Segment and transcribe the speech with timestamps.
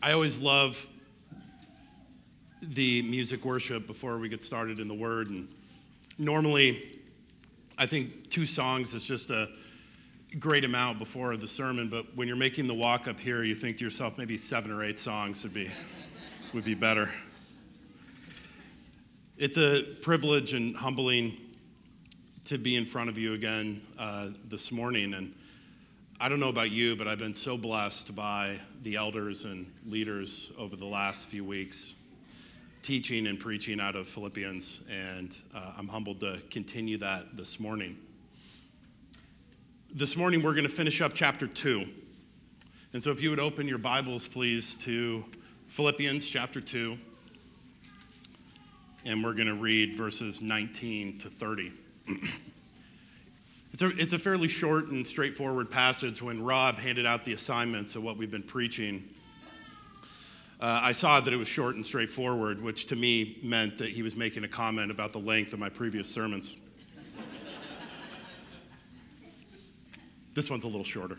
[0.00, 0.88] I always love
[2.62, 5.28] the music worship before we get started in the Word.
[5.30, 5.48] And
[6.18, 7.00] normally,
[7.78, 9.48] I think two songs is just a
[10.38, 11.88] great amount before the sermon.
[11.88, 14.84] But when you're making the walk up here, you think to yourself, maybe seven or
[14.84, 15.68] eight songs would be,
[16.54, 17.10] would be better.
[19.36, 21.36] It's a privilege and humbling
[22.44, 25.14] to be in front of you again uh, this morning.
[25.14, 25.34] And
[26.20, 30.50] I don't know about you, but I've been so blessed by the elders and leaders
[30.58, 31.94] over the last few weeks,
[32.82, 37.96] teaching and preaching out of Philippians, and uh, I'm humbled to continue that this morning.
[39.94, 41.86] This morning, we're going to finish up chapter 2.
[42.94, 45.24] And so, if you would open your Bibles, please, to
[45.68, 46.98] Philippians chapter 2,
[49.04, 51.72] and we're going to read verses 19 to 30.
[53.72, 56.22] It's a, it's a fairly short and straightforward passage.
[56.22, 59.04] When Rob handed out the assignments of what we've been preaching,
[60.60, 64.02] uh, I saw that it was short and straightforward, which to me meant that he
[64.02, 66.56] was making a comment about the length of my previous sermons.
[70.34, 71.18] this one's a little shorter.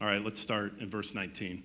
[0.00, 1.62] All right, let's start in verse 19.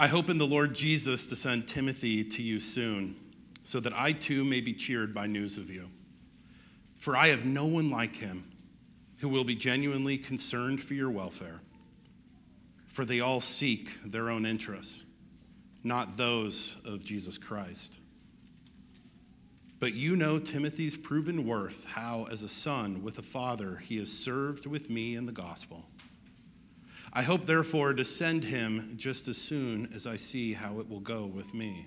[0.00, 3.16] I hope in the Lord Jesus to send Timothy to you soon
[3.68, 5.90] so that I too may be cheered by news of you.
[6.96, 8.50] For I have no one like him
[9.18, 11.60] who will be genuinely concerned for your welfare.
[12.86, 15.04] For they all seek their own interests,
[15.84, 17.98] not those of Jesus Christ.
[19.80, 24.10] But you know Timothy's proven worth, how, as a son with a father, he has
[24.10, 25.84] served with me in the gospel.
[27.12, 31.00] I hope, therefore, to send him just as soon as I see how it will
[31.00, 31.86] go with me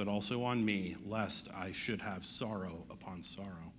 [0.00, 3.70] but also on me, lest I should have sorrow upon sorrow.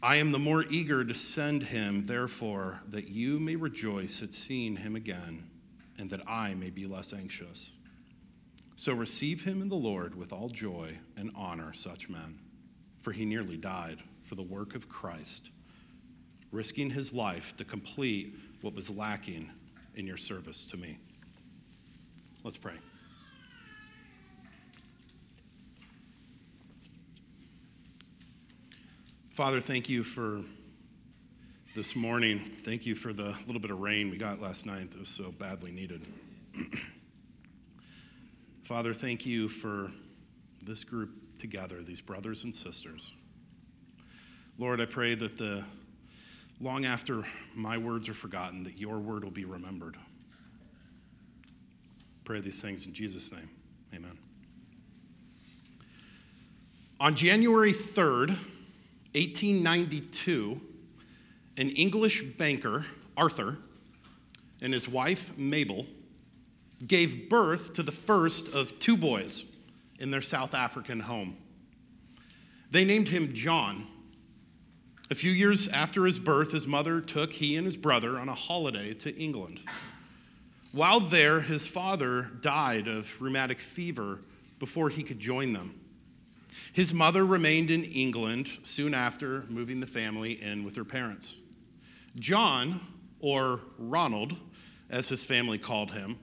[0.00, 4.76] I am the more eager to send him, therefore, that you may rejoice at seeing
[4.76, 5.50] him again,
[5.98, 7.72] and that I may be less anxious.
[8.76, 12.38] So receive him in the Lord with all joy and honor such men,
[13.00, 15.50] for he nearly died for the work of Christ,
[16.52, 19.50] risking his life to complete what was lacking
[19.96, 20.96] in your service to me.
[22.44, 22.74] Let's pray.
[29.36, 30.40] Father, thank you for
[31.74, 32.38] this morning.
[32.60, 35.30] Thank you for the little bit of rain we got last night that was so
[35.30, 36.00] badly needed.
[38.62, 39.90] Father, thank you for
[40.62, 43.12] this group together, these brothers and sisters.
[44.56, 45.62] Lord, I pray that the
[46.58, 47.22] long after
[47.54, 49.98] my words are forgotten, that your word will be remembered.
[52.24, 53.50] Pray these things in Jesus' name.
[53.94, 54.16] Amen.
[57.00, 58.38] On January 3rd,
[59.16, 60.60] 1892,
[61.56, 62.84] an English banker,
[63.16, 63.56] Arthur,
[64.60, 65.86] and his wife, Mabel,
[66.86, 69.46] gave birth to the first of two boys
[70.00, 71.34] in their South African home.
[72.70, 73.86] They named him John.
[75.10, 78.34] A few years after his birth, his mother took he and his brother on a
[78.34, 79.60] holiday to England.
[80.72, 84.20] While there, his father died of rheumatic fever
[84.58, 85.80] before he could join them.
[86.72, 91.38] His mother remained in England soon after moving the family in with her parents.
[92.18, 92.80] John,
[93.20, 94.36] or Ronald,
[94.90, 96.18] as his family called him,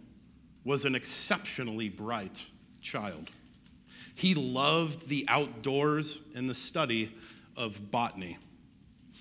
[0.64, 2.44] was an exceptionally bright
[2.82, 3.30] child.
[4.16, 7.12] He loved the outdoors and the study
[7.58, 8.38] of botany.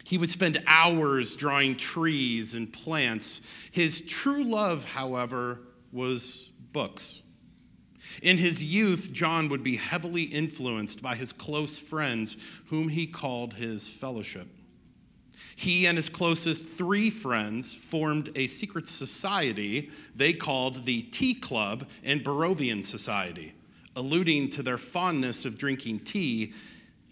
[0.04, 3.42] He would spend hours drawing trees and plants.
[3.70, 5.60] His true love, however,
[5.92, 7.22] was books.
[8.22, 13.54] In his youth, John would be heavily influenced by his close friends, whom he called
[13.54, 14.48] his fellowship.
[15.56, 21.88] He and his closest three friends formed a secret society they called the Tea Club
[22.02, 23.52] and Barrovian Society,
[23.96, 26.52] alluding to their fondness of drinking tea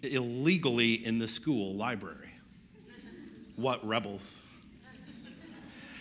[0.03, 2.29] illegally in the school library.
[3.55, 4.41] What rebels!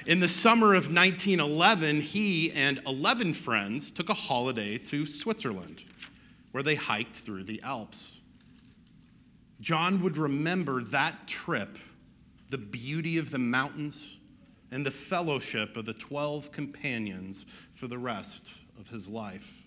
[0.06, 5.84] In the summer of 1911, he and 11 friends took a holiday to Switzerland,
[6.52, 8.18] where they hiked through the Alps.
[9.60, 11.76] John would remember that trip
[12.48, 14.16] the beauty of the mountains,
[14.70, 17.44] and the fellowship of the 12 companions
[17.74, 19.62] for the rest of his life.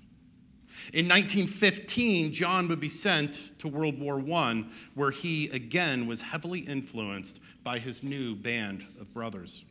[0.94, 4.66] In 1915, John would be sent to World War I,
[4.96, 9.64] where he again was heavily influenced by his new band of brothers.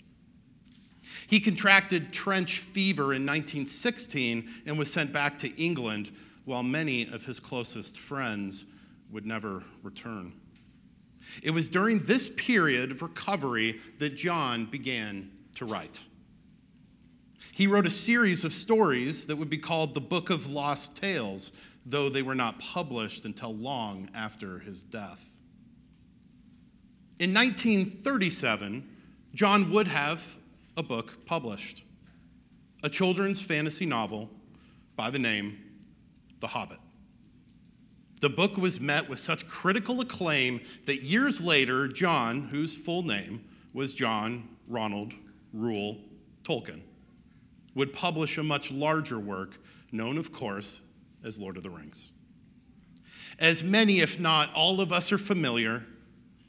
[1.26, 6.10] He contracted trench fever in 1916 and was sent back to England,
[6.44, 8.66] while many of his closest friends
[9.10, 10.32] would never return.
[11.42, 16.02] It was during this period of recovery that John began to write.
[17.52, 21.52] He wrote a series of stories that would be called the Book of Lost Tales,
[21.84, 25.28] though they were not published until long after his death.
[27.18, 28.88] In 1937,
[29.34, 30.38] John would have
[30.76, 31.84] a book published
[32.84, 34.28] a children's fantasy novel
[34.96, 35.58] by the name
[36.40, 36.78] The Hobbit.
[38.20, 43.44] The book was met with such critical acclaim that years later, John, whose full name
[43.74, 45.12] was John Ronald
[45.52, 45.98] Reuel
[46.44, 46.80] Tolkien,
[47.74, 49.58] would publish a much larger work,
[49.92, 50.80] known, of course,
[51.24, 52.10] as Lord of the Rings.
[53.38, 55.84] As many, if not all of us, are familiar,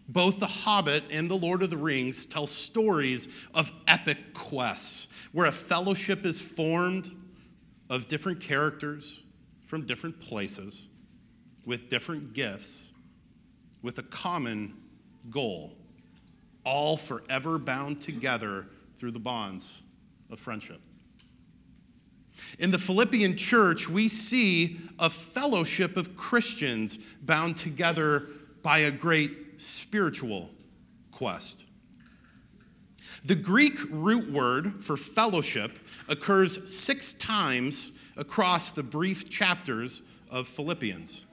[0.07, 5.47] both The Hobbit and The Lord of the Rings tell stories of epic quests where
[5.47, 7.09] a fellowship is formed
[7.89, 9.23] of different characters
[9.65, 10.89] from different places
[11.65, 12.91] with different gifts
[13.81, 14.73] with a common
[15.29, 15.75] goal,
[16.65, 18.67] all forever bound together
[18.97, 19.81] through the bonds
[20.31, 20.79] of friendship.
[22.59, 28.27] In the Philippian church, we see a fellowship of Christians bound together
[28.63, 30.50] by a great spiritual
[31.12, 31.65] quest.
[33.25, 41.25] The Greek root word for fellowship occurs six times across the brief chapters of Philippians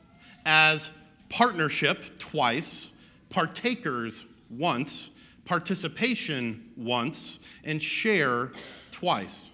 [0.47, 0.91] as
[1.29, 2.91] partnership twice,
[3.29, 5.11] partakers once,
[5.45, 8.53] participation once, and share
[8.91, 9.51] twice.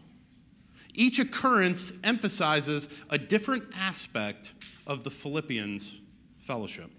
[0.95, 4.55] Each occurrence emphasizes a different aspect
[4.87, 6.01] of the Philippians'
[6.39, 6.91] fellowship.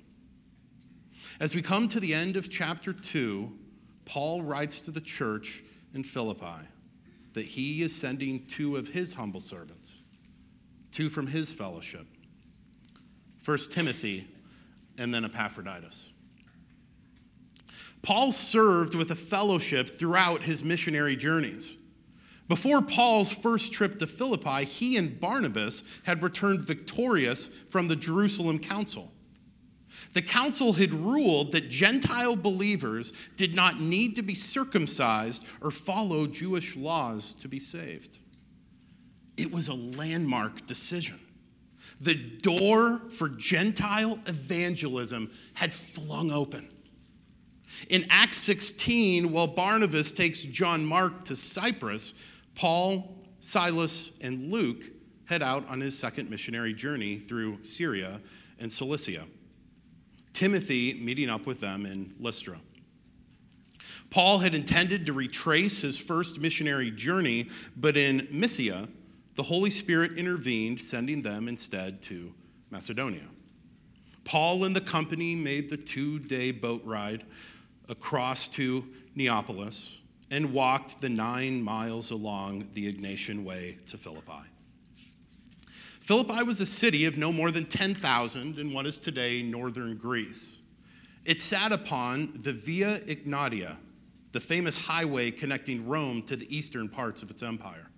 [1.39, 3.51] As we come to the end of chapter 2,
[4.05, 5.63] Paul writes to the church
[5.93, 6.65] in Philippi
[7.33, 9.97] that he is sending two of his humble servants,
[10.91, 12.07] two from his fellowship.
[13.37, 14.27] First Timothy
[14.97, 16.11] and then Epaphroditus.
[18.01, 21.77] Paul served with a fellowship throughout his missionary journeys.
[22.47, 28.57] Before Paul's first trip to Philippi, he and Barnabas had returned victorious from the Jerusalem
[28.57, 29.11] Council.
[30.13, 36.27] The council had ruled that Gentile believers did not need to be circumcised or follow
[36.27, 38.19] Jewish laws to be saved.
[39.37, 41.19] It was a landmark decision.
[41.99, 46.67] The door for Gentile evangelism had flung open.
[47.89, 52.13] In Acts 16, while Barnabas takes John Mark to Cyprus,
[52.55, 54.83] Paul, Silas, and Luke
[55.25, 58.21] head out on his second missionary journey through Syria
[58.59, 59.25] and Cilicia.
[60.37, 62.59] Timothy meeting up with them in Lystra.
[64.11, 68.87] Paul had intended to retrace his first missionary journey, but in Mysia,
[69.33, 72.31] the Holy Spirit intervened, sending them instead to
[72.69, 73.27] Macedonia.
[74.25, 77.23] Paul and the company made the two day boat ride
[77.89, 79.97] across to Neapolis
[80.29, 84.43] and walked the nine miles along the Egnatian Way to Philippi.
[86.07, 90.59] Philippi was a city of no more than 10,000 in what is today northern Greece.
[91.25, 93.75] It sat upon the Via Egnatia,
[94.31, 97.89] the famous highway connecting Rome to the eastern parts of its empire.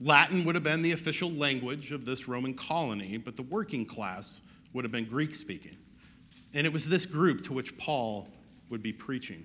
[0.00, 4.40] Latin would have been the official language of this Roman colony, but the working class
[4.72, 5.76] would have been Greek speaking.
[6.54, 8.28] And it was this group to which Paul
[8.70, 9.44] would be preaching.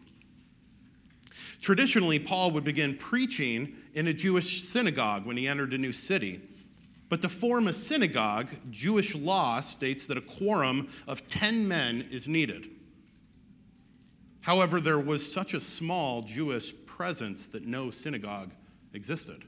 [1.59, 6.39] Traditionally, Paul would begin preaching in a Jewish synagogue when he entered a new city.
[7.09, 12.27] But to form a synagogue, Jewish law states that a quorum of 10 men is
[12.27, 12.69] needed.
[14.41, 18.51] However, there was such a small Jewish presence that no synagogue
[18.93, 19.43] existed.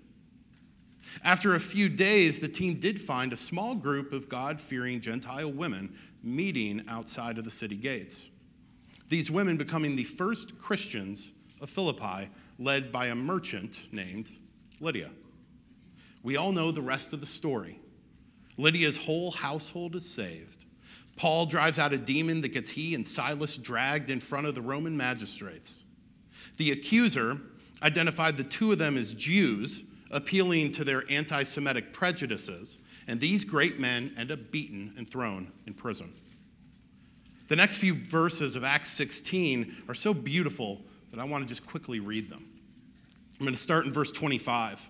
[1.23, 5.51] After a few days, the team did find a small group of God fearing Gentile
[5.51, 8.29] women meeting outside of the city gates.
[9.07, 14.31] These women becoming the first Christians of Philippi, led by a merchant named
[14.79, 15.09] Lydia.
[16.23, 17.79] We all know the rest of the story.
[18.57, 20.65] Lydia's whole household is saved.
[21.15, 24.61] Paul drives out a demon that gets he and Silas dragged in front of the
[24.61, 25.85] Roman magistrates.
[26.57, 27.39] The accuser
[27.83, 33.45] identified the two of them as Jews, appealing to their anti Semitic prejudices, and these
[33.45, 36.13] great men end up beaten and thrown in prison.
[37.47, 41.65] The next few verses of Acts 16 are so beautiful that I want to just
[41.65, 42.45] quickly read them.
[43.39, 44.87] I'm going to start in verse 25.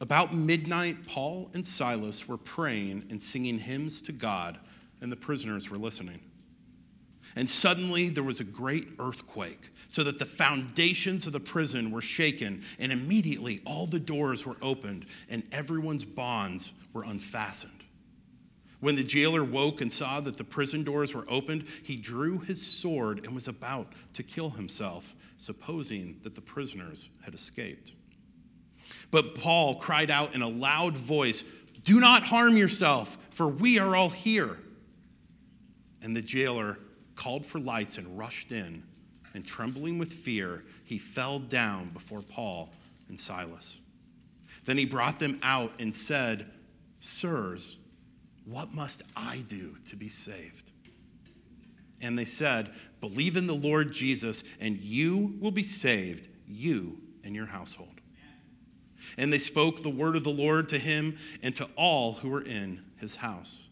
[0.00, 4.58] About midnight, Paul and Silas were praying and singing hymns to God,
[5.00, 6.20] and the prisoners were listening.
[7.36, 12.00] And suddenly there was a great earthquake, so that the foundations of the prison were
[12.00, 17.72] shaken, and immediately all the doors were opened, and everyone's bonds were unfastened.
[18.80, 22.64] When the jailer woke and saw that the prison doors were opened, he drew his
[22.64, 27.94] sword and was about to kill himself, supposing that the prisoners had escaped.
[29.14, 31.44] But Paul cried out in a loud voice,
[31.84, 34.58] Do not harm yourself, for we are all here.
[36.02, 36.80] And the jailer
[37.14, 38.82] called for lights and rushed in,
[39.34, 42.72] and trembling with fear, he fell down before Paul
[43.06, 43.78] and Silas.
[44.64, 46.50] Then he brought them out and said,
[46.98, 47.78] Sirs,
[48.46, 50.72] what must I do to be saved?
[52.00, 57.32] And they said, Believe in the Lord Jesus, and you will be saved, you and
[57.32, 58.00] your household.
[59.18, 62.42] And they spoke the word of the Lord to him and to all who were
[62.42, 63.68] in his house.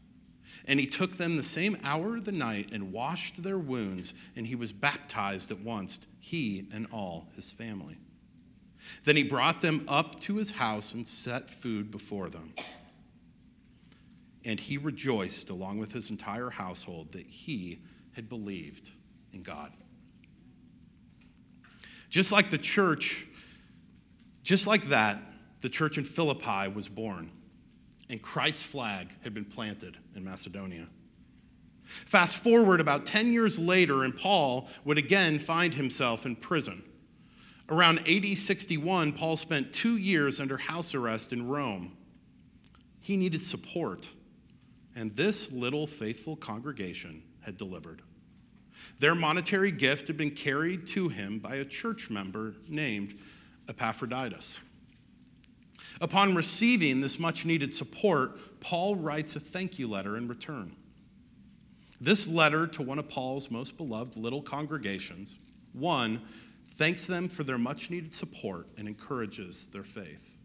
[0.66, 4.46] And he took them the same hour of the night and washed their wounds, and
[4.46, 7.96] he was baptized at once, he and all his family.
[9.04, 12.54] Then he brought them up to his house and set food before them.
[14.44, 17.80] And he rejoiced along with his entire household that he
[18.14, 18.90] had believed
[19.32, 19.72] in God.
[22.08, 23.26] Just like the church,
[24.42, 25.20] just like that,
[25.60, 27.30] the church in Philippi was born,
[28.08, 30.88] and Christ's flag had been planted in Macedonia.
[31.84, 36.82] Fast forward about 10 years later, and Paul would again find himself in prison.
[37.68, 41.96] Around AD 61, Paul spent two years under house arrest in Rome.
[43.00, 44.12] He needed support
[44.94, 48.02] and this little faithful congregation had delivered.
[48.98, 53.14] Their monetary gift had been carried to him by a church member named
[53.72, 54.60] Epaphroditus.
[56.02, 60.76] Upon receiving this much needed support, Paul writes a thank you letter in return.
[61.98, 65.38] This letter to one of Paul's most beloved little congregations,
[65.72, 66.20] one,
[66.72, 70.36] thanks them for their much needed support and encourages their faith.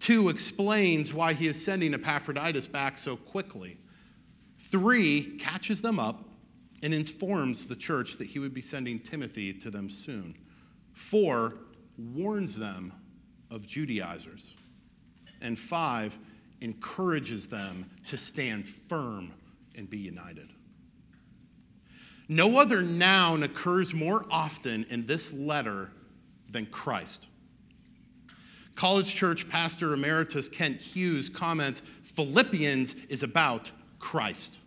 [0.00, 3.78] Two explains why he is sending Epaphroditus back so quickly.
[4.58, 6.24] Three catches them up
[6.82, 10.34] and informs the church that he would be sending Timothy to them soon.
[10.94, 11.54] Four
[12.14, 12.92] warns them
[13.50, 14.54] of Judaizers.
[15.40, 16.18] And five
[16.60, 19.32] encourages them to stand firm
[19.76, 20.48] and be united.
[22.28, 25.90] No other noun occurs more often in this letter
[26.50, 27.28] than Christ.
[28.74, 34.60] College Church pastor emeritus Kent Hughes comments Philippians is about Christ.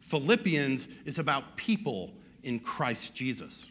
[0.00, 3.70] Philippians is about people in Christ Jesus.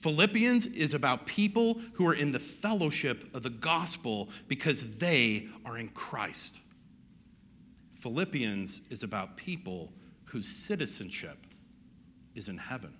[0.00, 5.76] Philippians is about people who are in the fellowship of the gospel because they are
[5.76, 6.62] in Christ.
[7.92, 9.92] Philippians is about people
[10.24, 11.36] whose citizenship
[12.34, 12.94] is in heaven.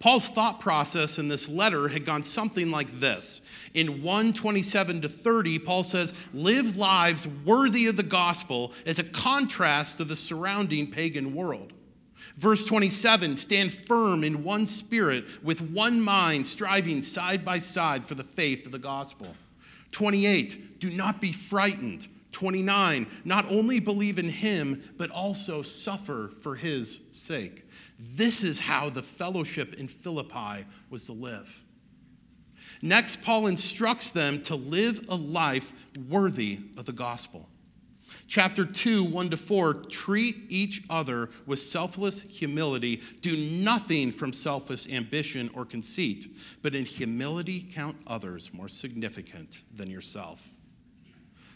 [0.00, 3.40] Paul's thought process in this letter had gone something like this.
[3.72, 9.96] In 127 to 30, Paul says, Live lives worthy of the gospel as a contrast
[9.98, 11.72] to the surrounding pagan world.
[12.36, 18.14] Verse 27 Stand firm in one spirit, with one mind, striving side by side for
[18.14, 19.34] the faith of the gospel.
[19.92, 26.54] 28 Do not be frightened 29, not only believe in him, but also suffer for
[26.54, 27.66] his sake.
[27.98, 31.64] This is how the fellowship in Philippi was to live.
[32.82, 35.72] Next, Paul instructs them to live a life
[36.08, 37.48] worthy of the gospel.
[38.30, 43.02] Chapter 2, 1 to 4 treat each other with selfless humility.
[43.22, 46.28] Do nothing from selfish ambition or conceit,
[46.62, 50.48] but in humility count others more significant than yourself.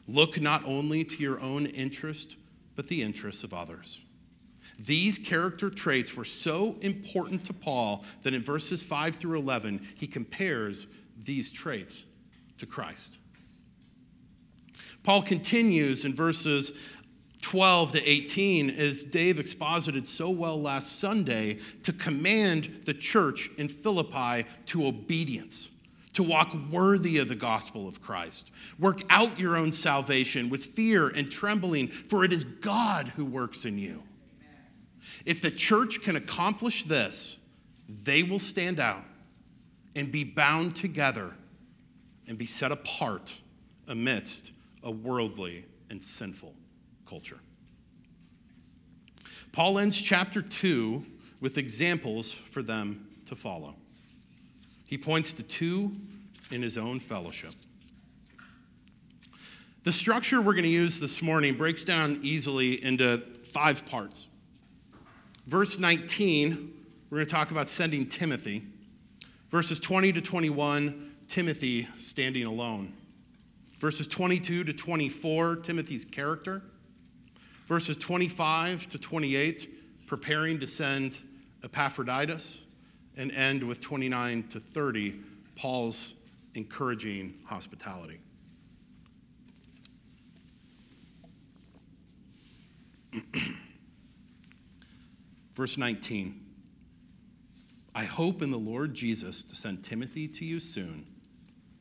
[0.08, 2.38] Look not only to your own interest,
[2.74, 4.00] but the interests of others.
[4.80, 10.08] These character traits were so important to Paul that in verses 5 through 11, he
[10.08, 10.88] compares
[11.22, 12.06] these traits
[12.58, 13.20] to Christ.
[15.04, 16.72] Paul continues in verses
[17.42, 23.68] 12 to 18, as Dave exposited so well last Sunday, to command the church in
[23.68, 25.70] Philippi to obedience
[26.14, 28.52] to walk worthy of the gospel of Christ.
[28.78, 33.64] Work out your own salvation with fear and trembling, for it is God who works
[33.64, 34.02] in you.
[35.26, 37.40] If the church can accomplish this,
[38.04, 39.04] they will stand out
[39.96, 41.32] and be bound together
[42.26, 43.40] and be set apart
[43.88, 44.52] amidst
[44.84, 46.54] a worldly and sinful
[47.06, 47.40] culture.
[49.52, 51.04] Paul ends chapter 2
[51.40, 53.74] with examples for them to follow.
[54.86, 55.92] He points to two
[56.50, 57.54] in his own fellowship.
[59.82, 63.18] The structure we're going to use this morning breaks down easily into
[63.52, 64.28] five parts.
[65.46, 66.72] Verse 19,
[67.10, 68.62] we're going to talk about sending Timothy.
[69.50, 72.94] Verses 20 to 21, Timothy standing alone.
[73.78, 76.62] Verses 22 to 24, Timothy's character.
[77.66, 79.68] Verses 25 to 28,
[80.06, 81.18] preparing to send
[81.62, 82.66] Epaphroditus.
[83.16, 85.20] And end with 29 to 30,
[85.56, 86.14] Paul's
[86.54, 88.18] encouraging hospitality.
[95.54, 96.40] Verse 19
[97.96, 101.06] I hope in the Lord Jesus to send Timothy to you soon,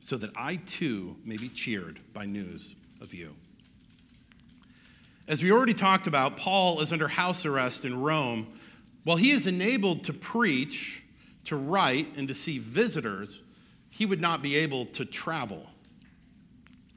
[0.03, 3.33] so that I too may be cheered by news of you.
[5.29, 8.47] As we already talked about, Paul is under house arrest in Rome.
[9.05, 11.01] While he is enabled to preach,
[11.45, 13.43] to write, and to see visitors,
[13.91, 15.69] he would not be able to travel.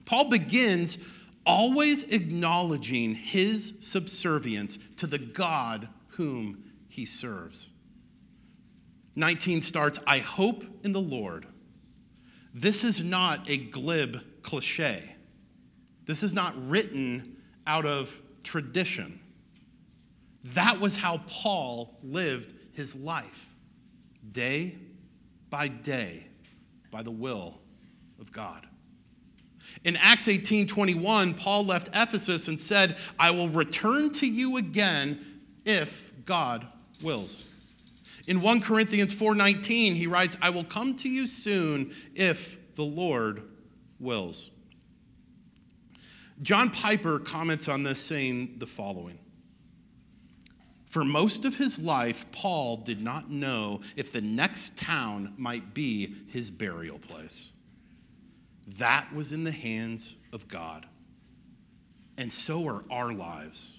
[0.04, 0.98] Paul begins
[1.46, 7.70] always acknowledging his subservience to the God whom he serves.
[9.14, 11.46] 19 starts, I hope in the Lord.
[12.56, 15.02] This is not a glib cliche.
[16.06, 17.36] This is not written
[17.66, 19.20] out of tradition.
[20.42, 23.46] That was how Paul lived his life,
[24.32, 24.78] day
[25.50, 26.26] by day,
[26.90, 27.60] by the will
[28.18, 28.66] of God.
[29.84, 35.42] In Acts 18 21, Paul left Ephesus and said, I will return to you again
[35.66, 36.66] if God
[37.02, 37.44] wills.
[38.26, 43.42] In 1 Corinthians 4:19 he writes, "I will come to you soon if the Lord
[43.98, 44.50] wills."
[46.42, 49.18] John Piper comments on this saying the following
[50.84, 56.14] For most of his life, Paul did not know if the next town might be
[56.28, 57.52] his burial place.
[58.78, 60.86] That was in the hands of God.
[62.18, 63.78] And so are our lives.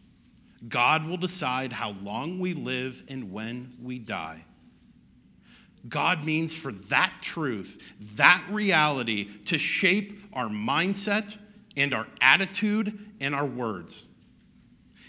[0.67, 4.43] God will decide how long we live and when we die.
[5.87, 11.37] God means for that truth, that reality, to shape our mindset
[11.77, 14.03] and our attitude and our words.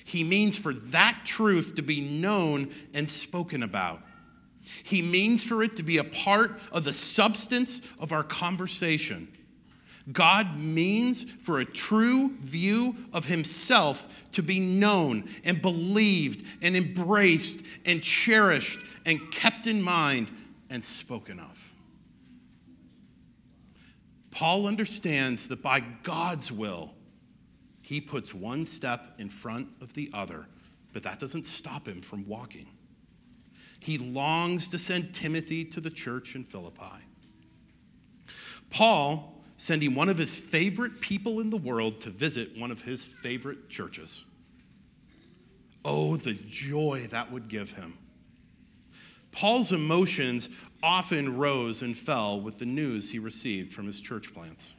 [0.04, 4.02] He means for that truth to be known and spoken about.
[4.82, 9.28] He means for it to be a part of the substance of our conversation.
[10.12, 17.62] God means for a true view of himself to be known and believed and embraced
[17.84, 20.30] and cherished and kept in mind
[20.70, 21.74] and spoken of.
[24.30, 26.94] Paul understands that by God's will,
[27.82, 30.46] he puts one step in front of the other,
[30.92, 32.66] but that doesn't stop him from walking.
[33.80, 37.04] He longs to send Timothy to the church in Philippi.
[38.70, 43.04] Paul sending one of his favorite people in the world to visit one of his
[43.04, 44.24] favorite churches.
[45.84, 47.98] Oh, the joy that would give him.
[49.32, 50.48] Paul's emotions
[50.82, 54.70] often rose and fell with the news he received from his church plants.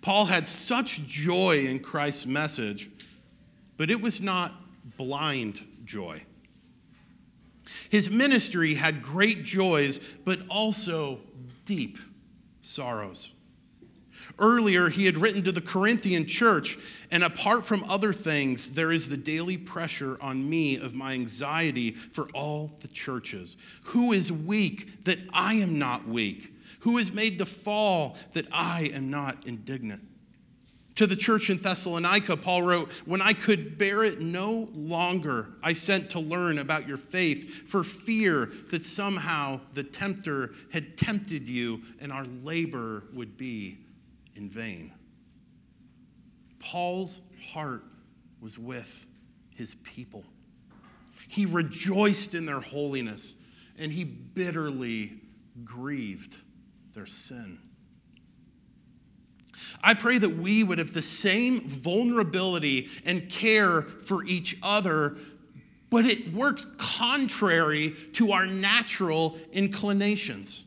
[0.00, 2.88] Paul had such joy in Christ's message,
[3.76, 4.54] but it was not
[4.96, 6.22] blind joy.
[7.90, 11.20] His ministry had great joys, but also
[11.66, 11.98] deep
[12.62, 13.32] sorrows.
[14.40, 16.76] Earlier, he had written to the Corinthian church,
[17.12, 21.92] and apart from other things, there is the daily pressure on me of my anxiety
[21.92, 23.56] for all the churches.
[23.84, 26.52] Who is weak that I am not weak?
[26.80, 30.02] Who is made to fall that I am not indignant?
[30.96, 35.72] To the church in Thessalonica, Paul wrote, When I could bear it no longer, I
[35.74, 41.82] sent to learn about your faith for fear that somehow the tempter had tempted you
[42.00, 43.78] and our labor would be
[44.38, 44.92] in vain.
[46.60, 47.20] Paul's
[47.52, 47.84] heart
[48.40, 49.06] was with
[49.54, 50.24] his people.
[51.28, 53.36] He rejoiced in their holiness
[53.78, 55.12] and he bitterly
[55.64, 56.38] grieved
[56.94, 57.58] their sin.
[59.82, 65.16] I pray that we would have the same vulnerability and care for each other,
[65.90, 70.64] but it works contrary to our natural inclinations.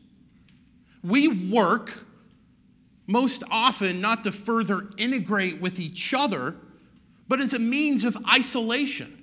[1.02, 2.06] We work
[3.06, 6.56] most often not to further integrate with each other,
[7.28, 9.18] but as a means of isolation.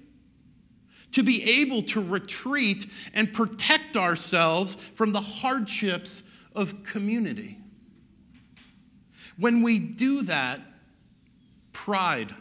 [1.13, 6.24] To be able to retreat and protect ourselves from the hardships
[6.56, 7.58] of community.
[9.38, 10.62] When we do that,
[11.72, 12.34] pride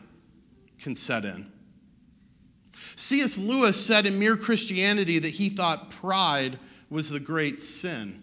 [0.80, 1.50] can set in.
[2.96, 3.38] C.S.
[3.38, 6.58] Lewis said in Mere Christianity that he thought pride
[6.90, 8.22] was the great sin.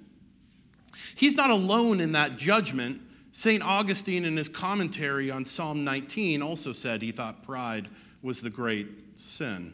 [1.16, 3.02] He's not alone in that judgment.
[3.38, 3.62] St.
[3.62, 7.90] Augustine, in his commentary on Psalm 19, also said he thought pride
[8.22, 9.74] was the great sin.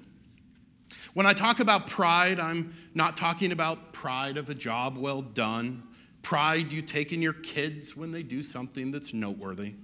[1.14, 5.84] When I talk about pride, I'm not talking about pride of a job well done,
[6.24, 9.76] pride you take in your kids when they do something that's noteworthy.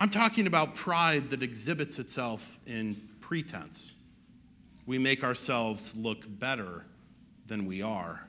[0.00, 3.94] I'm talking about pride that exhibits itself in pretense.
[4.84, 6.84] We make ourselves look better
[7.46, 8.26] than we are.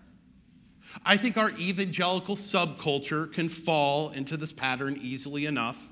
[1.05, 5.89] I think our evangelical subculture can fall into this pattern easily enough.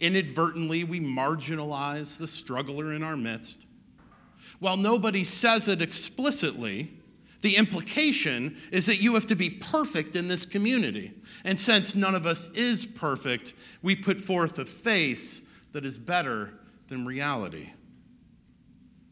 [0.00, 3.66] Inadvertently, we marginalize the struggler in our midst.
[4.58, 6.92] While nobody says it explicitly,
[7.40, 11.12] the implication is that you have to be perfect in this community.
[11.44, 16.54] And since none of us is perfect, we put forth a face that is better
[16.88, 17.70] than reality.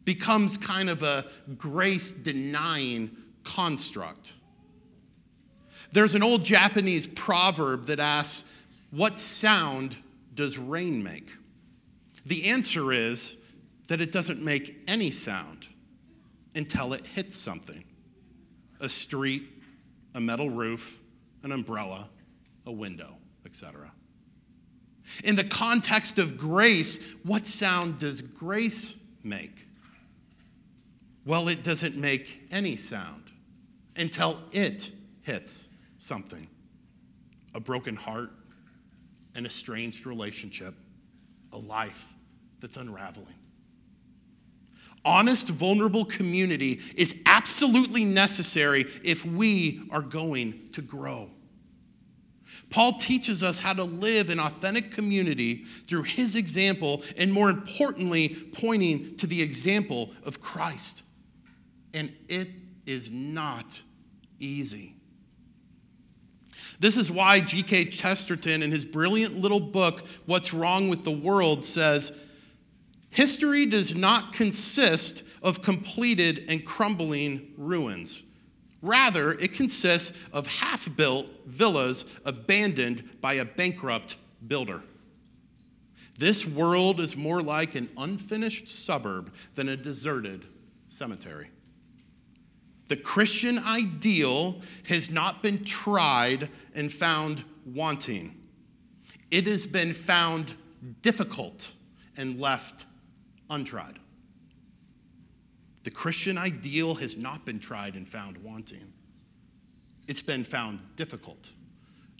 [0.05, 4.35] Becomes kind of a grace denying construct.
[5.93, 8.45] There's an old Japanese proverb that asks,
[8.91, 9.97] What sound
[10.35, 11.31] does rain make?
[12.27, 13.39] The answer is
[13.87, 15.67] that it doesn't make any sound
[16.55, 17.85] until it hits something
[18.81, 19.49] a street,
[20.15, 21.01] a metal roof,
[21.43, 22.09] an umbrella,
[22.67, 23.91] a window, etc.
[25.25, 29.67] In the context of grace, what sound does grace make?
[31.25, 33.25] Well, it doesn't make any sound
[33.97, 36.49] until it hits something
[37.55, 38.31] a broken heart,
[39.35, 40.75] an estranged relationship,
[41.53, 42.13] a life
[42.61, 43.35] that's unraveling
[45.09, 51.31] honest, vulnerable community is absolutely necessary if we are going to grow.
[52.71, 58.37] Paul teaches us how to live in authentic community through his example, and more importantly,
[58.53, 61.03] pointing to the example of Christ.
[61.95, 62.49] And it
[62.85, 63.83] is not
[64.39, 64.95] easy.
[66.81, 67.87] This is why G.K.
[67.87, 72.13] Chesterton, in his brilliant little book, What's Wrong with the World, says,
[73.11, 78.23] History does not consist of completed and crumbling ruins.
[78.81, 84.83] Rather, it consists of half built villas abandoned by a bankrupt builder.
[86.17, 90.47] This world is more like an unfinished suburb than a deserted
[90.89, 91.49] cemetery.
[92.89, 98.35] The Christian ideal has not been tried and found wanting,
[99.31, 100.55] it has been found
[101.03, 101.73] difficult
[102.17, 102.87] and left
[103.51, 103.99] untried.
[105.85, 108.93] The Christian ideal has not been tried and found wanting,
[110.07, 111.51] it's been found difficult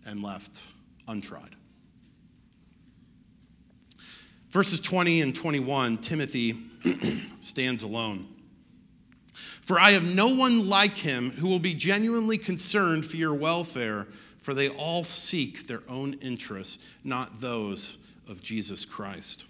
[0.07, 0.67] and left
[1.07, 1.55] untried.
[4.51, 6.57] Verses 20 and 21, Timothy
[7.41, 8.27] stands alone.
[9.63, 14.07] For I have no one like him who will be genuinely concerned for your welfare,
[14.39, 17.99] for they all seek their own interests, not those
[18.29, 19.45] of Jesus Christ.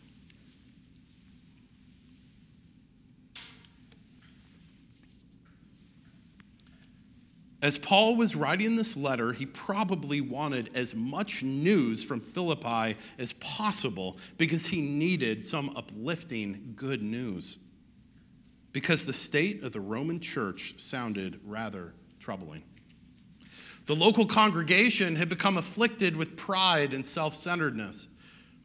[7.61, 13.33] As Paul was writing this letter, he probably wanted as much news from Philippi as
[13.35, 17.59] possible because he needed some uplifting good news.
[18.79, 22.63] Because the state of the Roman church sounded rather troubling.
[23.87, 28.07] The local congregation had become afflicted with pride and self centeredness.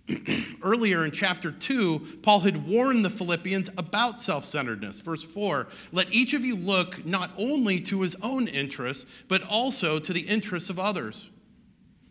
[0.61, 4.99] Earlier in chapter 2, Paul had warned the Philippians about self centeredness.
[4.99, 9.97] Verse 4 Let each of you look not only to his own interests, but also
[9.97, 11.31] to the interests of others.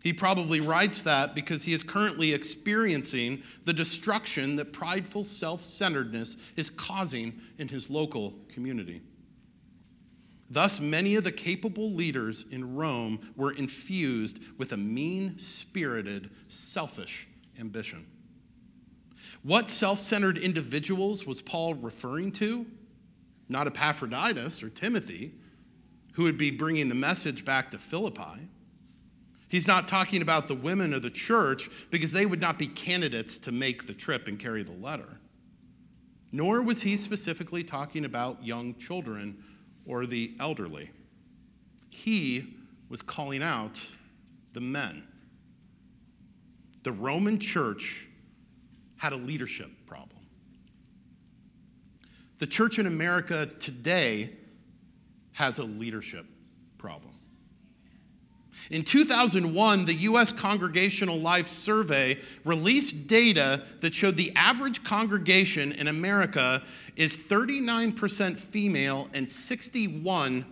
[0.03, 6.35] He probably writes that because he is currently experiencing the destruction that prideful self centeredness
[6.57, 9.01] is causing in his local community.
[10.49, 17.29] Thus, many of the capable leaders in Rome were infused with a mean spirited, selfish
[17.57, 18.05] ambition.
[19.43, 22.65] What self centered individuals was Paul referring to?
[23.47, 25.33] Not Epaphroditus or Timothy,
[26.11, 28.49] who would be bringing the message back to Philippi.
[29.53, 33.37] He's not talking about the women of the church because they would not be candidates
[33.37, 35.19] to make the trip and carry the letter.
[36.31, 39.43] Nor was he specifically talking about young children
[39.85, 40.89] or the elderly.
[41.89, 42.55] He
[42.89, 43.79] was calling out
[44.53, 45.03] the men
[46.81, 48.07] the Roman church
[48.97, 50.25] had a leadership problem.
[52.39, 54.31] The church in America today
[55.33, 56.25] has a leadership
[56.79, 57.13] problem.
[58.71, 60.31] In 2001, the U.S.
[60.31, 66.61] Congregational Life Survey released data that showed the average congregation in America
[66.95, 70.45] is 39% female and 61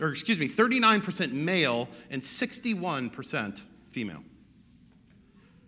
[0.00, 4.22] or excuse me, 39% male and 61% female.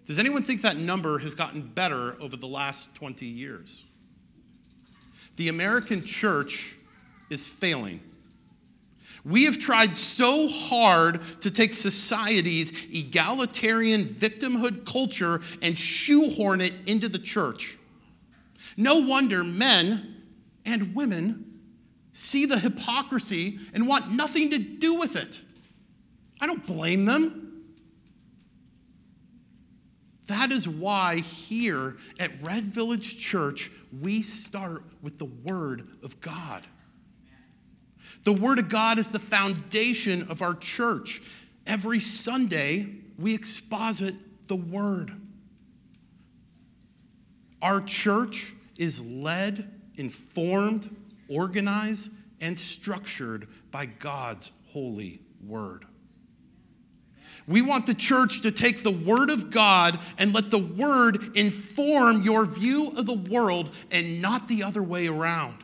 [0.07, 3.85] Does anyone think that number has gotten better over the last 20 years?
[5.37, 6.77] The American church
[7.31, 8.01] is failing.
[9.25, 17.09] We have tried so hard to take society's egalitarian victimhood culture and shoehorn it into
[17.09, 17.79] the church.
[18.77, 20.23] No wonder men
[20.64, 21.61] and women
[22.12, 25.40] see the hypocrisy and want nothing to do with it.
[26.40, 27.45] I don't blame them.
[30.27, 36.62] That is why here at Red Village Church, we start with the Word of God.
[38.23, 41.23] The Word of God is the foundation of our church.
[41.67, 42.88] Every Sunday,
[43.19, 44.14] we exposit
[44.47, 45.12] the Word.
[47.62, 50.95] Our church is led, informed,
[51.29, 55.87] organized, and structured by God's holy Word.
[57.47, 62.23] We want the church to take the Word of God and let the Word inform
[62.23, 65.63] your view of the world and not the other way around.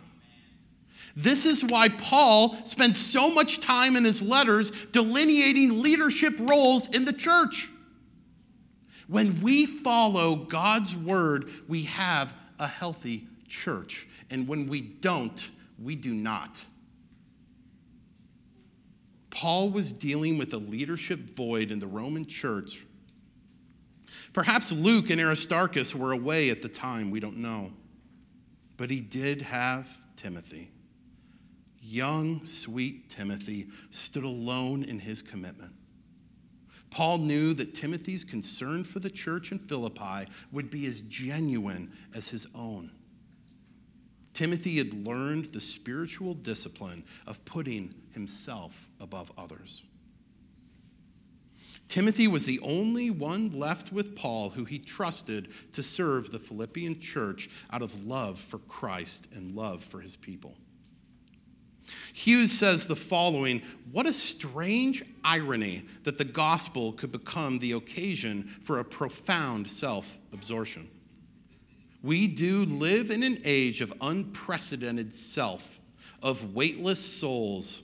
[1.22, 7.04] This is why Paul spends so much time in his letters delineating leadership roles in
[7.04, 7.68] the church.
[9.06, 14.08] When we follow God's word, we have a healthy church.
[14.30, 15.50] And when we don't,
[15.82, 16.64] we do not.
[19.30, 22.84] Paul was dealing with a leadership void in the Roman church.
[24.32, 27.72] Perhaps Luke and Aristarchus were away at the time, we don't know.
[28.76, 30.70] But he did have Timothy.
[31.80, 35.72] Young, sweet Timothy stood alone in his commitment.
[36.90, 42.28] Paul knew that Timothy's concern for the church in Philippi would be as genuine as
[42.28, 42.90] his own.
[44.32, 49.82] Timothy had learned the spiritual discipline of putting himself above others.
[51.88, 57.00] Timothy was the only one left with Paul who he trusted to serve the Philippian
[57.00, 60.56] church out of love for Christ and love for his people.
[62.12, 68.44] Hughes says the following What a strange irony that the gospel could become the occasion
[68.62, 70.88] for a profound self absorption.
[72.02, 75.80] We do live in an age of unprecedented self,
[76.22, 77.82] of weightless souls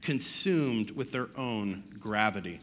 [0.00, 2.60] consumed with their own gravity.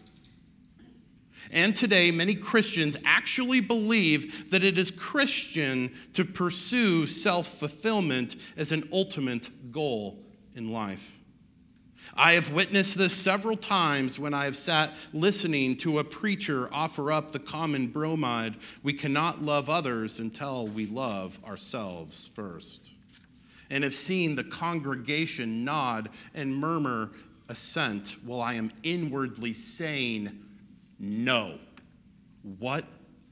[1.52, 8.72] And today, many Christians actually believe that it is Christian to pursue self fulfillment as
[8.72, 10.24] an ultimate goal
[10.56, 11.18] in life.
[12.16, 17.12] I have witnessed this several times when I have sat listening to a preacher offer
[17.12, 22.90] up the common bromide we cannot love others until we love ourselves first.
[23.70, 27.12] And have seen the congregation nod and murmur
[27.48, 30.32] assent while I am inwardly saying,
[31.00, 31.58] No.
[32.60, 32.86] What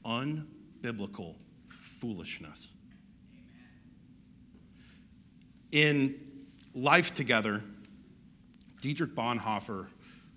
[0.04, 1.34] unbiblical
[1.68, 2.72] foolishness.
[5.72, 6.29] In
[6.74, 7.62] Life Together,
[8.80, 9.88] Dietrich Bonhoeffer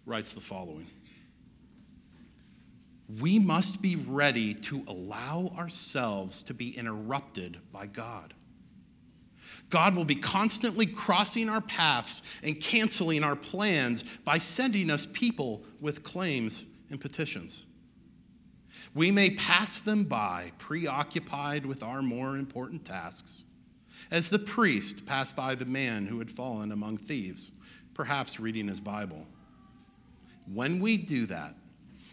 [0.05, 0.87] writes the following
[3.19, 8.33] We must be ready to allow ourselves to be interrupted by God.
[9.69, 15.63] God will be constantly crossing our paths and canceling our plans by sending us people
[15.81, 17.65] with claims and petitions.
[18.95, 23.45] We may pass them by, preoccupied with our more important tasks,
[24.11, 27.51] as the priest passed by the man who had fallen among thieves
[27.93, 29.27] perhaps reading his Bible.
[30.51, 31.55] When we do that,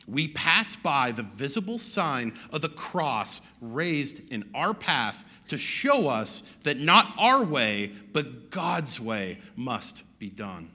[0.06, 6.08] we pass by the visible sign of the cross raised in our path to show
[6.08, 10.70] us that not our way, but God's way must be done.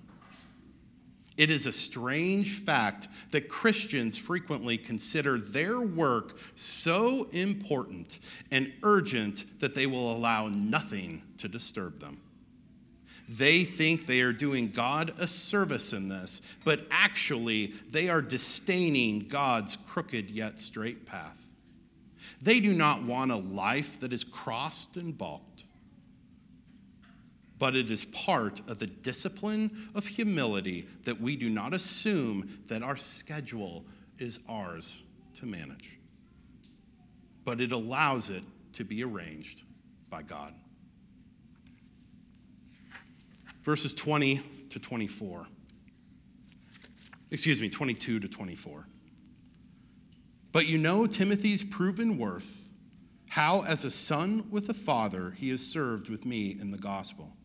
[1.38, 8.20] It is a strange fact that Christians frequently consider their work so important
[8.52, 12.22] and urgent that they will allow nothing to disturb them.
[13.28, 19.28] They think they are doing God a service in this, but actually they are disdaining
[19.28, 21.42] God's crooked yet straight path.
[22.42, 25.65] They do not want a life that is crossed and balked,
[27.58, 32.84] but it is part of the discipline of humility that we do not assume that
[32.84, 33.86] our schedule
[34.20, 35.04] is ours
[35.36, 35.98] to manage,
[37.44, 39.64] but it allows it to be arranged
[40.10, 40.54] by God
[43.66, 45.48] verses 20 to 24.
[47.32, 48.88] Excuse me, 22 to 24.
[50.52, 52.70] But you know Timothy's proven worth,
[53.28, 57.36] how as a son with a father he has served with me in the gospel.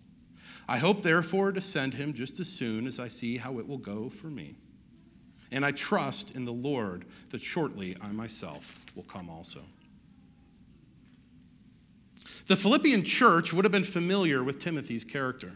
[0.71, 3.77] I hope, therefore, to send him just as soon as I see how it will
[3.77, 4.55] go for me.
[5.51, 9.65] And I trust in the Lord that shortly I myself will come also.
[12.47, 15.51] The Philippian church would have been familiar with Timothy's character.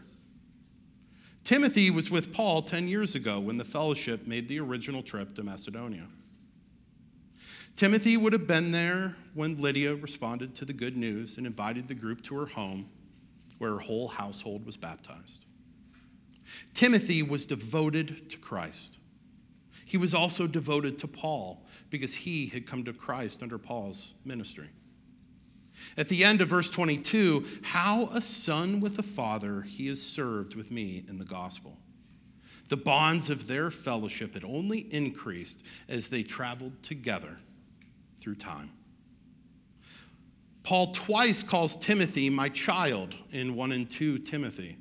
[1.45, 5.43] Timothy was with Paul 10 years ago when the fellowship made the original trip to
[5.43, 6.07] Macedonia.
[7.77, 11.95] Timothy would have been there when Lydia responded to the good news and invited the
[11.95, 12.89] group to her home
[13.57, 15.45] where her whole household was baptized.
[16.73, 18.99] Timothy was devoted to Christ.
[19.85, 24.69] He was also devoted to Paul because he had come to Christ under Paul's ministry.
[25.97, 30.55] At the end of verse 22, how a son with a father he has served
[30.55, 31.77] with me in the gospel.
[32.67, 37.37] The bonds of their fellowship had only increased as they traveled together
[38.19, 38.71] through time.
[40.65, 44.77] Paul twice calls Timothy my child in 1 and 2 Timothy.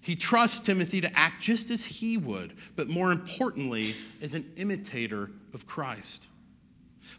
[0.00, 5.30] He trusts Timothy to act just as he would, but more importantly, as an imitator
[5.54, 6.26] of Christ.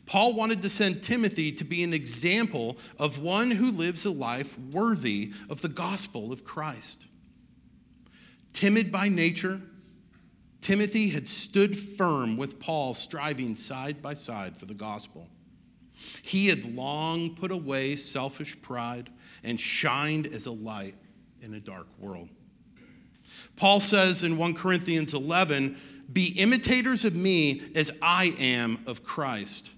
[0.05, 4.59] Paul wanted to send Timothy to be an example of one who lives a life
[4.59, 7.07] worthy of the gospel of Christ.
[8.51, 9.61] Timid by nature,
[10.59, 15.29] Timothy had stood firm with Paul, striving side by side for the gospel.
[16.21, 19.09] He had long put away selfish pride
[19.43, 20.95] and shined as a light
[21.41, 22.29] in a dark world.
[23.55, 25.77] Paul says in 1 Corinthians 11,
[26.11, 29.71] Be imitators of me as I am of Christ.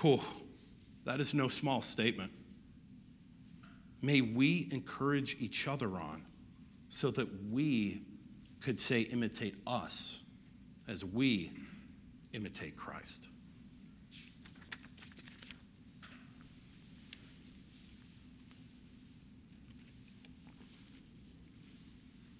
[0.00, 0.20] Whew,
[1.04, 2.32] that is no small statement.
[4.02, 6.24] May we encourage each other on
[6.88, 8.02] so that we
[8.60, 10.22] could say, imitate us
[10.88, 11.52] as we
[12.32, 13.28] imitate Christ.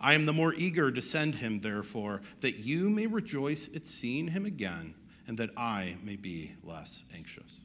[0.00, 4.28] I am the more eager to send him, therefore, that you may rejoice at seeing
[4.28, 4.94] him again,
[5.26, 7.60] and that I may be less anxious.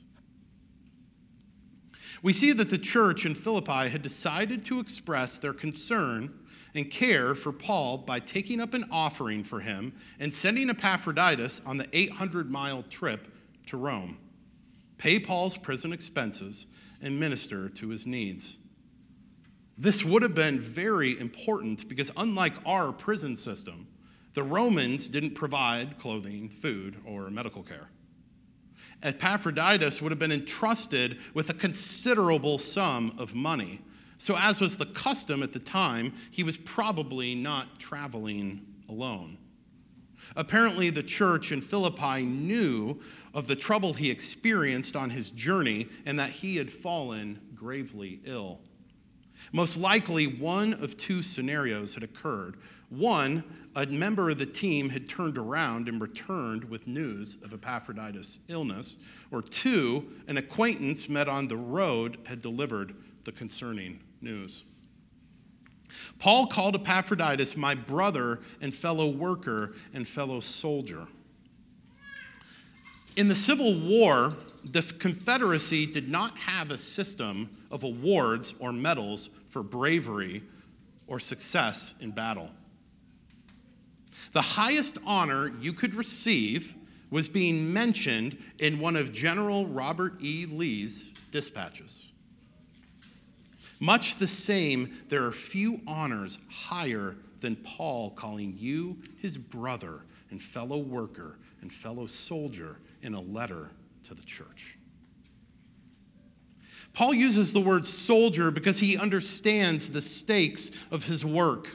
[2.24, 6.34] We see that the church in Philippi had decided to express their concern
[6.76, 11.78] and care for Paul by taking up an offering for him and sending Epaphroditus on
[11.78, 13.28] the 800 mile trip
[13.68, 14.18] to Rome,
[14.98, 16.68] pay Paul's prison expenses,
[17.02, 18.58] and minister to his needs.
[19.82, 23.88] This would have been very important because, unlike our prison system,
[24.36, 27.90] the Romans didn't provide clothing, food, or medical care.
[29.02, 33.82] Epaphroditus would have been entrusted with a considerable sum of money.
[34.20, 39.36] So, as was the custom at the time, he was probably not traveling alone.
[40.36, 43.00] Apparently, the church in Philippi knew
[43.34, 48.62] of the trouble he experienced on his journey and that he had fallen gravely ill.
[49.54, 52.58] Most likely, one of two scenarios had occurred.
[52.90, 53.44] One,
[53.76, 58.96] a member of the team had turned around and returned with news of Epaphroditus' illness.
[59.32, 64.64] Or two, an acquaintance met on the road had delivered the concerning news.
[66.20, 71.08] Paul called Epaphroditus my brother and fellow worker and fellow soldier.
[73.18, 79.30] In the Civil War, the Confederacy did not have a system of awards or medals
[79.50, 80.44] for bravery
[81.08, 82.50] or success in battle.
[84.34, 86.76] The highest honor you could receive
[87.10, 90.46] was being mentioned in one of General Robert E.
[90.46, 92.10] Lee's dispatches.
[93.82, 100.42] Much the same, there are few honors higher than Paul calling you his brother and
[100.42, 103.72] fellow worker and fellow soldier in a letter
[104.04, 104.78] to the church.
[106.94, 111.70] Paul uses the word soldier because he understands the stakes of his work.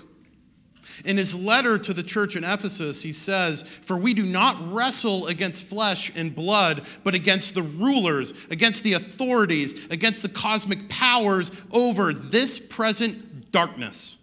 [1.05, 5.27] In his letter to the church in Ephesus, he says, For we do not wrestle
[5.27, 11.51] against flesh and blood, but against the rulers, against the authorities, against the cosmic powers
[11.71, 14.19] over this present darkness,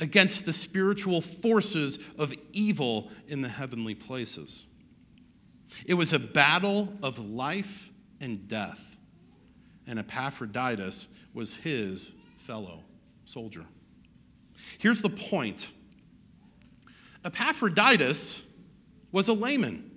[0.00, 4.66] against the spiritual forces of evil in the heavenly places.
[5.86, 8.96] It was a battle of life and death,
[9.86, 12.82] and Epaphroditus was his fellow
[13.24, 13.64] soldier.
[14.78, 15.72] Here's the point
[17.24, 18.44] Epaphroditus
[19.12, 19.90] was a layman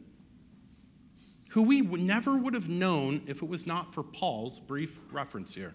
[1.49, 5.73] who we never would have known if it was not for Paul's brief reference here.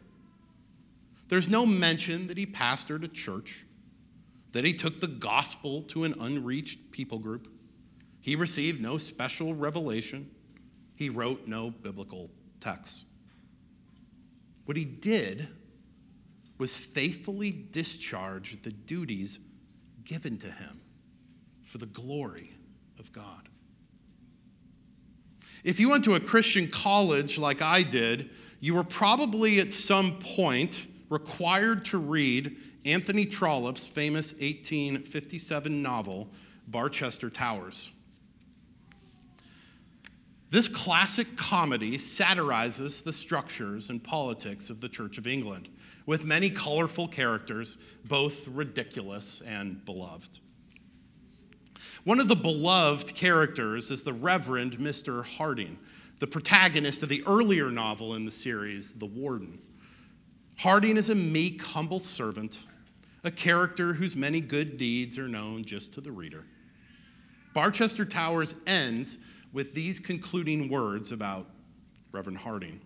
[1.29, 3.65] There's no mention that he pastored a church,
[4.53, 7.49] that he took the gospel to an unreached people group.
[8.21, 10.31] He received no special revelation.
[10.95, 13.05] He wrote no biblical texts.
[14.67, 15.49] What he did
[16.59, 19.39] was faithfully discharge the duties
[20.05, 20.81] given to him
[21.63, 22.51] for the glory
[22.99, 23.49] of God.
[25.65, 30.19] If you went to a Christian college like I did, you were probably at some
[30.19, 36.31] point required to read Anthony Trollope's famous 1857 novel,
[36.69, 37.91] Barchester Towers.
[40.51, 45.69] This classic comedy satirizes the structures and politics of the Church of England,
[46.07, 50.41] with many colorful characters, both ridiculous and beloved.
[52.03, 55.25] One of the beloved characters is the Reverend Mr.
[55.25, 55.79] Harding,
[56.19, 59.57] the protagonist of the earlier novel in the series, The Warden.
[60.59, 62.67] Harding is a meek, humble servant,
[63.23, 66.45] a character whose many good deeds are known just to the reader.
[67.55, 69.19] Barchester Towers ends
[69.53, 71.47] with these concluding words about
[72.13, 72.81] Reverend Harding.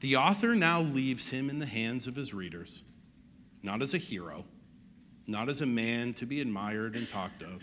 [0.00, 2.84] The author now leaves him in the hands of his readers,
[3.62, 4.44] not as a hero,
[5.26, 7.62] not as a man to be admired and talked of,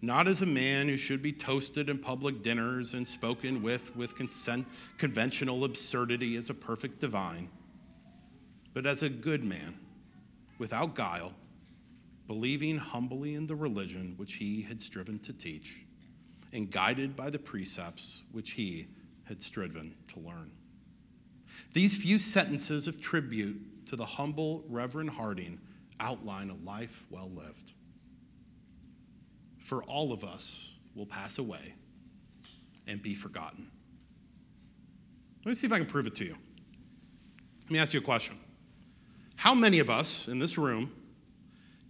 [0.00, 4.14] not as a man who should be toasted in public dinners and spoken with with
[4.14, 4.66] consent,
[4.98, 7.48] conventional absurdity as a perfect divine,
[8.74, 9.74] but as a good man,
[10.58, 11.32] without guile
[12.26, 15.84] believing humbly in the religion which he had striven to teach,
[16.52, 18.86] and guided by the precepts which he
[19.24, 20.50] had striven to learn.
[21.72, 25.58] These few sentences of tribute to the humble Reverend Harding
[26.00, 27.72] outline a life well lived.
[29.58, 31.74] For all of us will pass away
[32.86, 33.70] and be forgotten.
[35.44, 36.36] Let me see if I can prove it to you.
[37.64, 38.38] Let me ask you a question.
[39.36, 40.92] How many of us in this room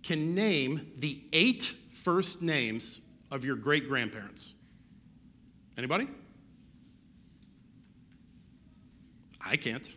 [0.04, 3.00] can name the eight first names
[3.30, 4.54] of your great grandparents?
[5.76, 6.06] Anybody?
[9.44, 9.92] I can't.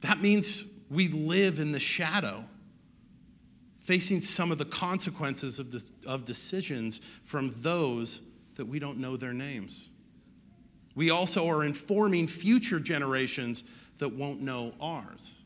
[0.00, 2.44] That means we live in the shadow,
[3.84, 8.22] facing some of the consequences of, de- of decisions from those
[8.54, 9.90] that we don't know their names.
[10.94, 13.62] We also are informing future generations
[13.98, 15.42] that won't know ours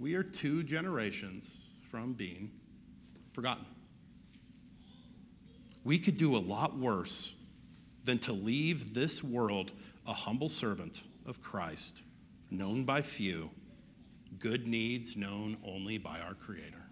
[0.00, 2.50] we are two generations from being
[3.32, 3.66] forgotten.
[5.84, 7.36] We could do a lot worse
[8.04, 9.72] than to leave this world
[10.06, 12.02] a humble servant of Christ,
[12.50, 13.50] known by few,
[14.38, 16.82] good needs known only by our Creator.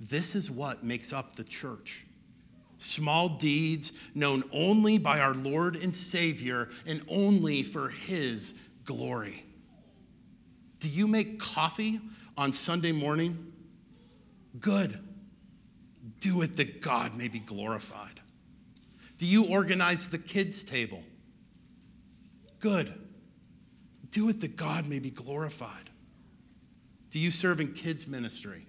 [0.00, 2.06] This is what makes up the church.
[2.78, 8.54] Small deeds known only by our Lord and Savior and only for His
[8.84, 9.44] glory.
[10.80, 12.00] Do you make coffee
[12.36, 13.52] on Sunday morning?
[14.60, 14.98] Good.
[16.20, 18.20] Do it that God may be glorified.
[19.18, 21.02] Do you organize the kids' table?
[22.60, 22.92] Good.
[24.10, 25.90] Do it that God may be glorified.
[27.10, 28.66] Do you serve in kids' ministry?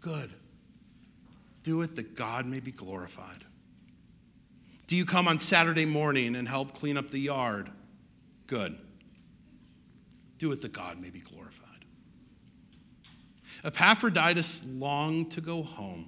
[0.00, 0.30] Good.
[1.62, 3.44] Do it that God may be glorified.
[4.86, 7.70] Do you come on Saturday morning and help clean up the yard?
[8.46, 8.76] Good.
[10.44, 11.86] Do it that God may be glorified.
[13.64, 16.06] Epaphroditus longed to go home,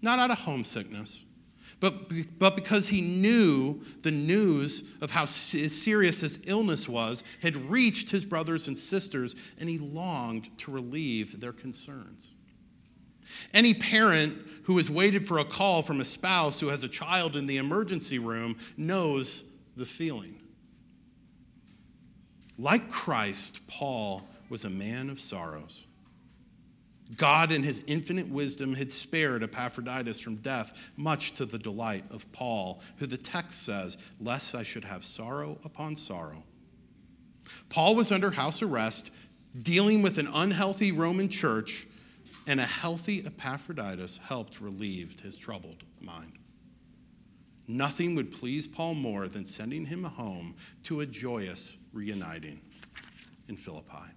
[0.00, 1.22] not out of homesickness,
[1.78, 8.08] but, but because he knew the news of how serious his illness was had reached
[8.08, 12.32] his brothers and sisters, and he longed to relieve their concerns.
[13.52, 17.36] Any parent who has waited for a call from a spouse who has a child
[17.36, 19.44] in the emergency room knows
[19.76, 20.40] the feeling.
[22.58, 25.86] Like Christ, Paul was a man of sorrows.
[27.16, 32.30] God, in his infinite wisdom, had spared Epaphroditus from death, much to the delight of
[32.32, 36.42] Paul, who the text says, Lest I should have sorrow upon sorrow.
[37.68, 39.12] Paul was under house arrest,
[39.62, 41.86] dealing with an unhealthy Roman church,
[42.48, 46.32] and a healthy Epaphroditus helped relieve his troubled mind.
[47.68, 50.54] Nothing would please Paul more than sending him home
[50.84, 52.60] to a joyous reuniting
[53.48, 54.12] in Philippi.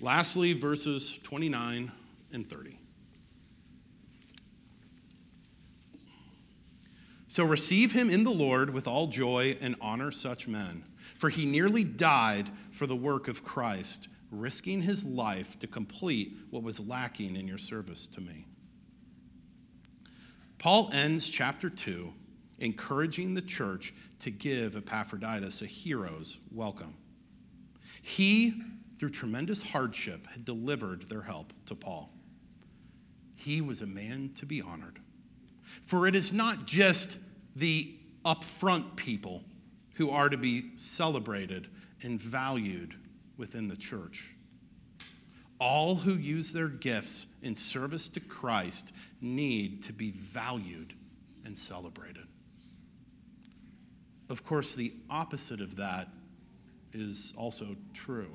[0.00, 1.90] Lastly, verses 29
[2.32, 2.78] and 30.
[7.26, 10.84] So receive him in the Lord with all joy and honor such men,
[11.16, 16.62] for he nearly died for the work of Christ, risking his life to complete what
[16.62, 18.46] was lacking in your service to me.
[20.58, 22.12] Paul ends chapter 2
[22.58, 26.94] encouraging the church to give Epaphroditus a hero's welcome.
[28.02, 28.60] He,
[28.98, 32.12] through tremendous hardship, had delivered their help to Paul.
[33.36, 34.98] He was a man to be honored.
[35.84, 37.18] For it is not just
[37.54, 37.94] the
[38.24, 39.44] upfront people
[39.94, 41.68] who are to be celebrated
[42.02, 42.96] and valued
[43.36, 44.34] within the church.
[45.60, 50.94] All who use their gifts in service to Christ need to be valued
[51.44, 52.26] and celebrated.
[54.28, 56.08] Of course, the opposite of that
[56.92, 58.30] is also true.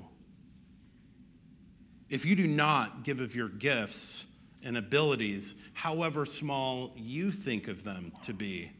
[2.09, 4.26] If you do not give of your gifts
[4.63, 8.71] and abilities, however small you think of them to be,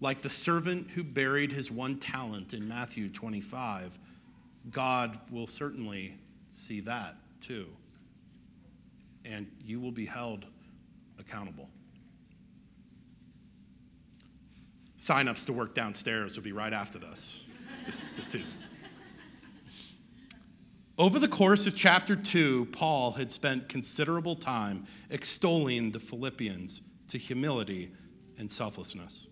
[0.00, 3.98] like the servant who buried his one talent in Matthew 25,
[4.70, 6.14] God will certainly
[6.50, 7.66] see that too.
[9.24, 10.46] And you will be held
[11.18, 11.68] accountable.
[14.96, 17.46] Sign-ups to work downstairs will be right after this.
[17.84, 18.52] Just, just teasing.
[20.98, 27.16] Over the course of chapter 2, Paul had spent considerable time extolling the Philippians to
[27.16, 27.90] humility
[28.38, 29.26] and selflessness.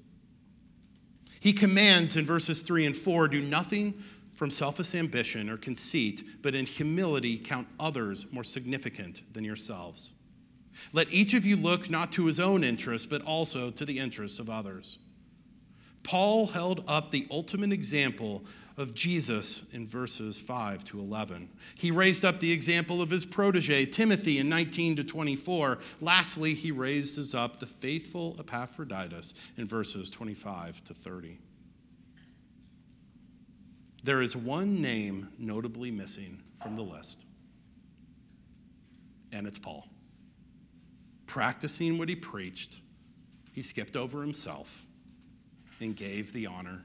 [1.40, 4.02] He commands in verses 3 and 4 do nothing
[4.38, 10.12] from selfish ambition or conceit, but in humility count others more significant than yourselves.
[10.92, 14.38] Let each of you look not to his own interests, but also to the interests
[14.38, 14.98] of others.
[16.04, 18.44] Paul held up the ultimate example
[18.76, 21.48] of Jesus in verses 5 to 11.
[21.74, 25.78] He raised up the example of his protege, Timothy, in 19 to 24.
[26.00, 31.38] Lastly, he raises up the faithful Epaphroditus in verses 25 to 30.
[34.04, 37.24] There is one name notably missing from the list,
[39.32, 39.86] and it's Paul.
[41.26, 42.80] Practicing what he preached,
[43.52, 44.84] he skipped over himself
[45.80, 46.82] and gave the honor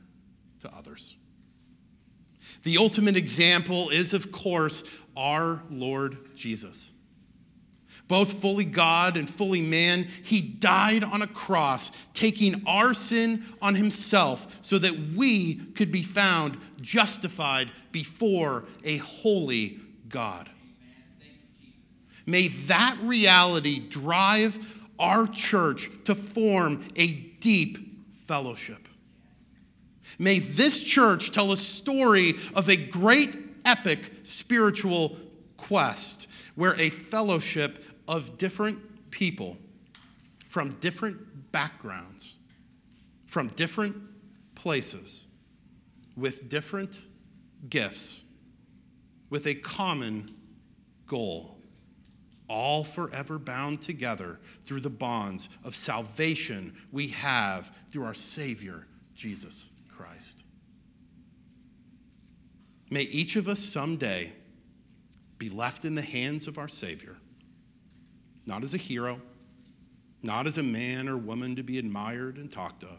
[0.61, 1.15] to others.
[2.63, 4.83] The ultimate example is, of course,
[5.15, 6.91] our Lord Jesus.
[8.07, 13.75] Both fully God and fully man, he died on a cross, taking our sin on
[13.75, 19.79] himself so that we could be found justified before a holy
[20.09, 20.49] God.
[22.25, 24.57] May that reality drive
[24.99, 27.77] our church to form a deep
[28.25, 28.87] fellowship.
[30.19, 33.35] May this church tell a story of a great
[33.65, 35.17] epic spiritual
[35.63, 38.79] quest where a fellowship of different
[39.11, 39.57] people
[40.49, 42.37] from different backgrounds,
[43.25, 43.95] from different
[44.55, 45.25] places,
[46.15, 46.99] with different
[47.69, 48.21] gifts,
[49.29, 50.35] with a common
[51.07, 51.57] goal
[52.47, 58.85] all forever bound together through the bonds of salvation we have through our Savior,
[59.15, 60.43] Jesus Christ.
[62.89, 64.31] May each of us someday
[65.43, 67.17] be left in the hands of our Savior,
[68.45, 69.19] not as a hero,
[70.21, 72.97] not as a man or woman to be admired and talked of,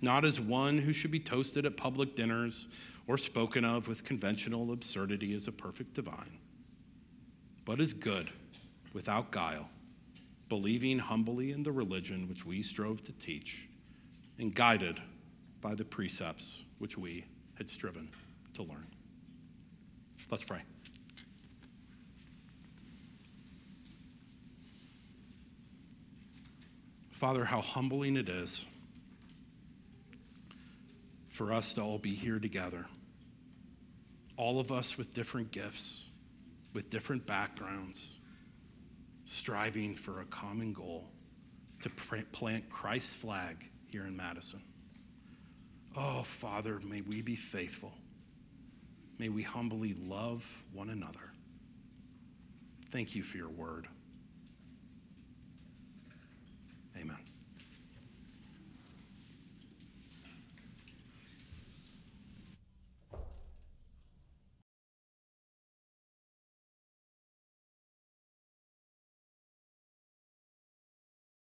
[0.00, 2.68] not as one who should be toasted at public dinners
[3.08, 6.38] or spoken of with conventional absurdity as a perfect divine
[7.64, 8.30] but as good,
[8.92, 9.68] without guile,
[10.48, 13.66] believing humbly in the religion which we strove to teach,
[14.38, 15.00] and guided
[15.60, 17.24] by the precepts which we
[17.56, 18.08] had striven
[18.52, 18.86] to learn.
[20.30, 20.60] Let's pray.
[27.14, 28.66] Father, how humbling it is
[31.28, 32.84] for us to all be here together,
[34.36, 36.08] all of us with different gifts
[36.74, 38.16] with different backgrounds,
[39.24, 41.08] striving for a common goal
[41.82, 41.90] to
[42.32, 43.56] plant Christ's flag
[43.90, 44.60] here in Madison.
[45.96, 47.92] Oh, Father, may we be faithful.
[49.20, 51.32] May we humbly love one another.
[52.90, 53.86] Thank you for your word.
[56.96, 57.33] Amen.